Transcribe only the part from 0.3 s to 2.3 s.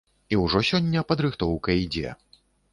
І ўжо сёння падрыхтоўка ідзе.